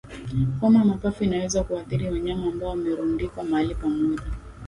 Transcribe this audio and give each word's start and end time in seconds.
Homa 0.61 0.79
ya 0.79 0.85
mapafu 0.85 1.23
inaweza 1.23 1.63
kuathiri 1.63 2.05
wanyama 2.11 2.47
ambao 2.47 2.69
wamerundikwa 2.69 3.43
mahali 3.43 3.75
pamoja 3.75 4.21